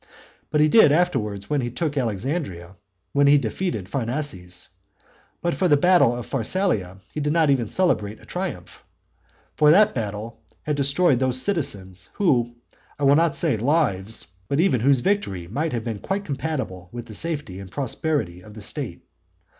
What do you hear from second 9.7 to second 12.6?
battle had destroyed those citizens whose,